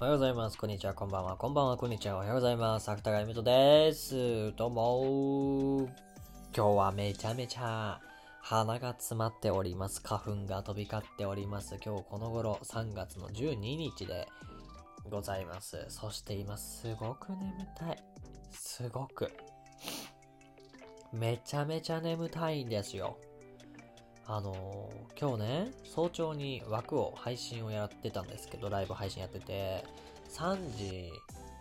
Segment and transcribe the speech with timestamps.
[0.00, 0.56] おはようございます。
[0.56, 1.36] こんにちは、こんばんは。
[1.36, 2.14] こんばんは、こんにちは。
[2.14, 2.88] おはようございます。
[2.88, 4.54] 芥川由人です。
[4.54, 5.88] どうも。
[6.56, 7.98] 今日はめちゃめちゃ
[8.40, 10.00] 鼻が詰まっております。
[10.00, 11.78] 花粉が飛び交っております。
[11.84, 14.28] 今日この頃3月の12日で
[15.10, 15.84] ございます。
[15.88, 17.98] そして今すごく眠たい。
[18.52, 19.32] すごく。
[21.12, 23.18] めちゃめちゃ眠たいんですよ。
[24.30, 29.82] あのー今日ね、早朝に枠を配信をやってたんですけど、ライブ配信やってて、
[30.28, 31.10] 3時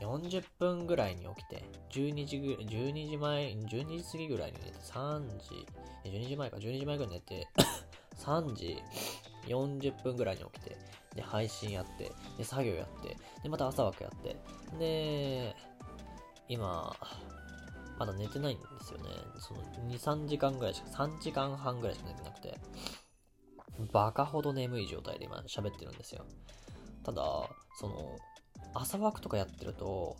[0.01, 5.65] 40分ぐらいに起きて、12時ぐ、12時前、12時過ぎぐらいに寝て、3時、
[6.09, 7.47] 12時前か、12時前ぐらいに寝て、
[8.19, 8.83] 3時
[9.47, 10.77] 40分ぐらいに起きて、
[11.15, 14.35] で、配信やって、で、作業やって、で、また朝枠やって、
[14.77, 15.55] で、
[16.49, 16.93] 今、
[17.97, 19.09] まだ寝てないんですよね。
[19.39, 22.59] その2、3時間ぐらいしか、3時間半ぐらいしか寝てなくて、
[23.91, 26.25] バカほど眠い状態で今喋ってるんですよ。
[27.03, 27.23] ただ、
[27.79, 28.17] その、
[28.73, 30.17] 朝枠とかやってると、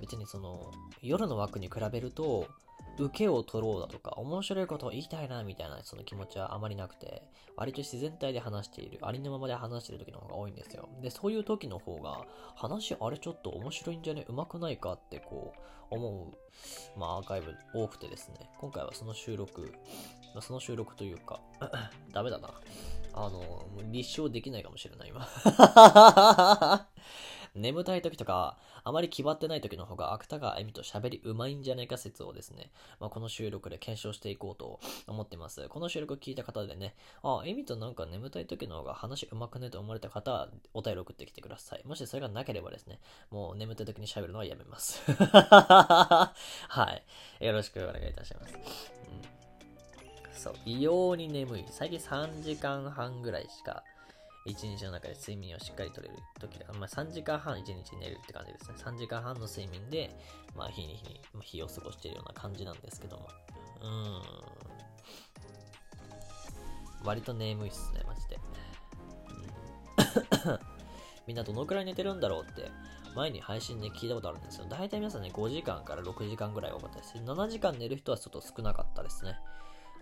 [0.00, 0.70] 別にその、
[1.02, 2.46] 夜の枠に比べると、
[2.98, 7.22] 受けを取ろうだとか、面白いことを言いたいな、みたいなその気持ちはあまりなくて、
[7.56, 10.88] 割と自然体で話している、ありのままで話している時の方が多いんですよ。
[11.00, 14.24] で、そういう時の方が、話あれちょっと面白いんじゃね？
[14.28, 19.72] 上手くないかってこう、思う、まあアーカイブ多くてですね、今回はその収録、
[20.34, 21.40] まあその収録というか、
[22.12, 22.50] ダメだな。
[23.14, 26.85] あの、立証できないかもしれない、今。
[27.56, 35.68] 眠たい時とか、あまり決まってない時の方が、芥川恵美と喋り上手いんじゃないか説をですね、まあ、この収録で検証していこうと思ってます。
[35.68, 41.82] この収録を聞いた方でね、あ、恵美となんか眠たい時の方が話上手くねと思われた方は、お便り送ってきてください。
[41.86, 45.02] もしそれがなければですね、もう眠たい時に喋るのはやめます。
[45.10, 46.32] は
[47.40, 47.44] い。
[47.44, 48.54] よろしくお願いいたします。
[48.54, 49.36] うん
[50.36, 51.64] そう、異様に眠い。
[51.70, 53.82] 最近3時間半ぐらいしか、
[54.46, 58.76] 1日の中で睡眠をしっかりとれる時が、まあ3時間半1日寝るって感じですね。
[58.78, 60.16] 3時間半の睡眠で、
[60.54, 63.28] まあ日に日に、まあ日を過ごしているような感じなんですけども。
[63.82, 64.22] うーん。
[67.04, 68.38] 割と眠いっすね、マジで。
[71.26, 72.70] みんなどのくらい寝てるんだろうって、
[73.16, 74.66] 前に配信で聞いたことあるんですよ。
[74.68, 77.14] 大体皆さんね、5時間から6時間ぐらい多かったです。
[77.16, 79.38] 7時間寝る人はちょっと少なかったですね。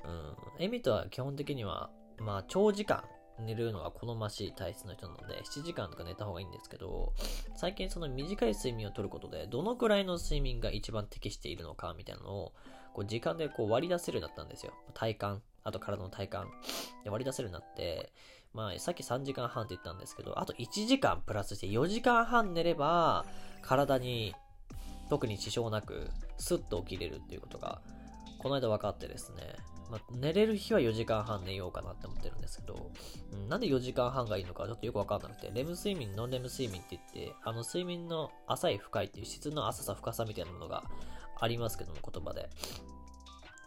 [0.04, 0.64] うん。
[0.64, 1.88] エミとは基本的には、
[2.18, 3.04] まあ、長時間
[3.40, 7.12] 寝るのが好ましい体質の人なので、7時間とか寝た方がいいんですけど、
[7.56, 12.52] 最近その短い睡眠をとることで、どのくらいの睡眠が一番適しているのか、みたいなのを、
[12.92, 14.72] こう、時間でこう割り出せるようになったんですよ。
[14.94, 16.50] 体感、あと体の体感。
[17.02, 18.12] で割り出せるようになって、
[18.52, 23.26] まあ、さっき3時間半って言ったんですけど、あと1時間プラスして4時間半寝れば、
[23.62, 24.32] 体に
[25.10, 26.08] 特に支障なく、
[26.38, 27.80] スッと起きれるっていうことが、
[28.38, 29.56] この間分かってですね、
[29.90, 32.90] まあ、寝れる日は4時間半寝ようかなって思ってるんですけど、
[33.32, 40.84] うん、なんで4時間半がいいのかちょっとよく分かんなくて、レム睡眠、ノンレム睡眠って言って、あの睡眠の浅い深いっていう質の浅さ深さみたいなものが
[41.40, 42.48] ありますけども、言葉で。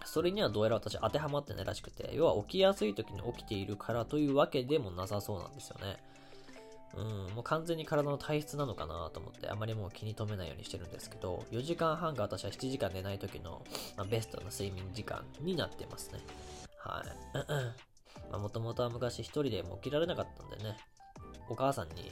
[0.06, 5.97] それにはどうやら私当てはまってないらしくて、要は起きやすい時に起きているからというわけでもなさそうなんですよね。
[6.96, 13.62] うん、もう完全に体の体質なのかなと思って、あまりもう気に留めないようにしてるんですけど、4時間半が私は7時間寝ない時の、
[13.96, 16.20] まあ、ベストな睡眠時間になってますね。
[16.80, 17.38] はい。
[18.31, 20.78] まあ、もともとは昔一人でも起きられなかったんでね、
[21.50, 22.12] お母さんに、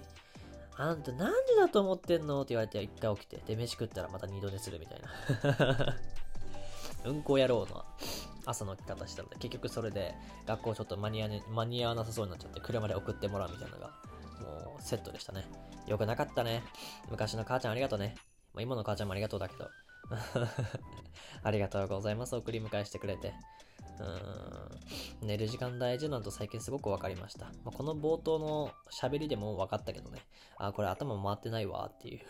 [0.78, 5.96] あんた何時だと思ってんのって言われて一回起きて、で、飯食ったらまた二度寝するみたいな。
[7.09, 7.86] うんこ野郎の
[8.46, 10.16] 朝の起き方したので、結局それで
[10.46, 13.92] 学校ちょっと,、間に合わなさそうになっちゃって、車で送ってもらうみたいなのが、
[14.41, 15.46] もうセットでしたね。
[15.88, 16.63] よくなかったね。
[17.09, 18.16] 昔の母ちゃんありがとうね。
[18.53, 19.69] まあ、今の母ちゃんもありがとうだけど。
[21.44, 22.35] ありがとうございます。
[22.35, 23.34] 送り迎えしてくれて。
[24.00, 25.28] うーん。
[25.28, 27.45] 寝る時間大事なのと最近すごく分かりました。
[27.45, 30.19] まあ、この冒頭の喋りでも分かったけどね。
[30.57, 32.21] あ、これ頭回ってないわっていう。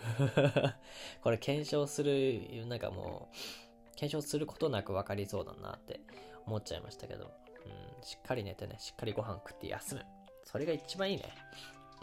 [1.21, 6.01] これ検証する、なんかもう、検証することなく分かりそうだなって
[6.45, 7.31] 思っちゃいましたけど。
[7.65, 8.03] うん。
[8.03, 10.05] しっかり寝てね、しっかりご飯食って休む。
[10.43, 11.23] それが一番いいね。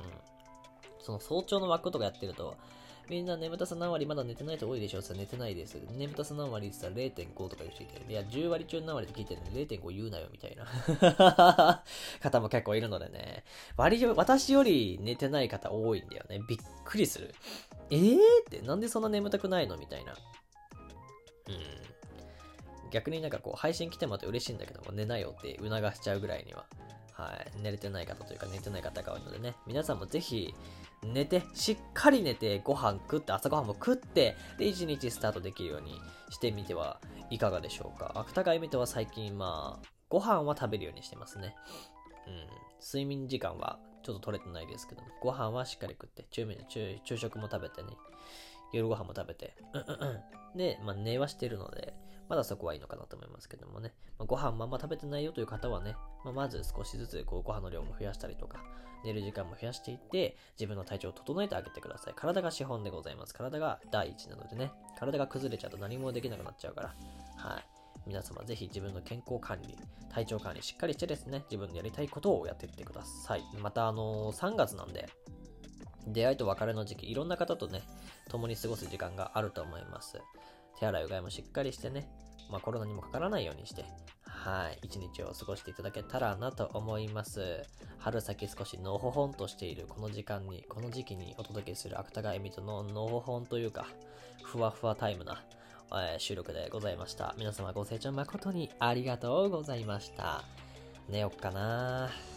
[0.04, 1.04] うん。
[1.04, 2.56] その早朝の枠とかやってると、
[3.08, 5.76] みんな眠たさ何割まだ寝てない人多いでしょって言ったら寝てないです。
[5.98, 11.82] 眠たさ何割って言ったら0.5とか言う人いて、いや、10割中何割って聞いてるのに0.5言うなよみたいな
[12.22, 13.44] 方も結構いるのでね。
[13.76, 16.40] 割り、私より寝てない方多いんだよね。
[16.48, 17.34] びっくりする。
[17.90, 18.18] えーっ
[18.48, 20.12] て、なんでそんな眠たくないのみたいな。
[20.12, 20.22] うん。
[22.90, 26.66] 逆になんかこう、配信来てもらって嬉しいんだけども、寝なよって促しちゃうぐらいには。
[27.22, 27.62] はい。
[27.62, 29.54] 寝れてない方というか寝てない方が多いのでね。
[29.66, 30.54] 皆さんもぜひ、
[31.04, 38.12] 寝て、しっかり寝て、ご飯食って、朝ご飯も食って、で、一日スタートできるようにしてみてはいかがでしょうか。
[38.16, 41.54] 芥川由美とは最近、まあ、ご飯は食べるようにしてますね。
[42.26, 42.34] うん。
[42.84, 46.44] 睡眠時間はちょっと取れてないですけども、ご飯はしっかり食って、中
[47.04, 47.88] 昼食も食べてね、
[48.72, 50.22] 夜ご飯も食べて、うんうんう
[50.54, 50.58] ん。
[50.58, 51.94] で、まあ、寝はしてるので、
[52.28, 53.92] まだそこはいいのかなと思いますけどもね。
[54.18, 58.62] まあ、ご飯まんま食べてないよという方はね、まあ、まず少しずつこうご飯の量も増やしたりとか、
[59.04, 62.14] 寝る時間も増やしていって、自分の体調を整えてあげてください。
[62.14, 63.34] 体が資本でございます。
[63.34, 66.94] 体が第一なのでね、体が崩れちゃうと何もできなくなっちゃうから、
[67.36, 67.64] はい。
[68.06, 69.76] 皆様ぜひ自分の健康管理、
[70.10, 73.42] 体調管理しっかりしてですね、自分のやりたいことをやっていってください。
[73.60, 75.08] またあのー、3月なんで、
[76.06, 77.82] 出会いと別れの時期、いろんな方とね、
[78.28, 80.20] 共に過ごす時間があると思います。
[80.78, 82.08] 手洗いうがいもしっかりしてね、
[82.50, 83.84] まあ、コロナにもかからないようにして、
[84.24, 87.62] はい、一日を過ごしていただけたらなと思います。
[87.98, 93.86] 春先少しのほほんとしているこの時間に、この時期にお届けする芥川恵美とののほほんというか、
[94.42, 95.44] ふわふわタイムな、
[95.92, 97.34] えー、収録でございました。
[97.38, 100.42] 皆様ご清聴誠にありがとうございました。
[101.08, 102.31] 寝よっかな